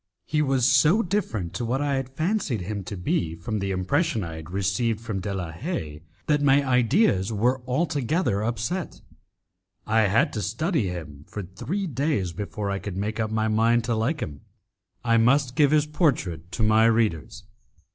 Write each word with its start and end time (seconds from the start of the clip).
He 0.25 0.41
was 0.41 0.65
so 0.65 1.03
different 1.03 1.53
to 1.53 1.63
what 1.63 1.79
I 1.79 1.93
had 1.93 2.09
fancied 2.09 2.61
him 2.61 2.83
to 2.85 2.97
be 2.97 3.35
from 3.35 3.59
the 3.59 3.69
impression 3.69 4.23
I 4.23 4.37
had 4.37 4.49
received 4.49 4.99
from 4.99 5.19
De 5.19 5.31
la 5.31 5.51
Haye, 5.51 6.01
that 6.25 6.41
my 6.41 6.67
ideas 6.67 7.31
were 7.31 7.61
altogether 7.67 8.43
upset. 8.43 9.01
I 9.85 10.07
had 10.07 10.33
to 10.33 10.41
study 10.41 10.87
him; 10.87 11.23
for 11.27 11.43
three 11.43 11.85
days 11.85 12.33
before 12.33 12.71
I 12.71 12.79
could 12.79 12.97
make 12.97 13.19
up 13.19 13.29
my 13.29 13.47
mind 13.47 13.83
to 13.83 13.93
like 13.95 14.21
him. 14.21 14.41
I 15.03 15.17
must 15.17 15.55
give 15.55 15.69
his 15.69 15.85
portrait 15.85 16.51
to 16.53 16.63
my 16.63 16.85
readers. 16.85 17.43